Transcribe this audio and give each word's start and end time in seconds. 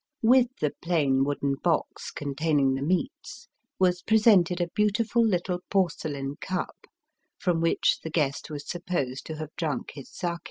With 0.23 0.47
the 0.59 0.71
plain 0.81 1.23
wooden 1.25 1.57
box 1.63 2.09
containing 2.09 2.73
the 2.73 2.81
meats 2.81 3.47
was 3.77 4.01
presented 4.01 4.59
a 4.59 4.69
beautiful 4.73 5.23
little 5.23 5.59
porcelain 5.69 6.37
cup, 6.41 6.87
from 7.37 7.61
which 7.61 7.99
the 8.03 8.09
guest 8.09 8.49
was 8.49 8.67
supposed 8.67 9.27
to 9.27 9.35
have 9.35 9.55
drunk 9.57 9.91
his 9.93 10.09
sake. 10.09 10.39